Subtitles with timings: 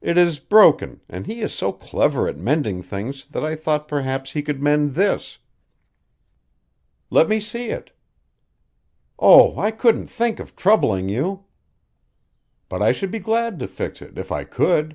[0.00, 4.30] It is broken, and he is so clever at mending things that I thought perhaps
[4.30, 5.38] he could mend this."
[7.10, 7.90] "Let me see it."
[9.18, 11.46] "Oh, I couldn't think of troubling you."
[12.68, 14.94] "But I should be glad to fix it if I could.